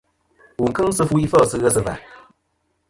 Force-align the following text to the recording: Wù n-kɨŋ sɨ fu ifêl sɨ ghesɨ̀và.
Wù 0.59 0.65
n-kɨŋ 0.69 0.89
sɨ 0.97 1.03
fu 1.09 1.15
ifêl 1.25 1.45
sɨ 1.49 1.57
ghesɨ̀và. 1.61 1.93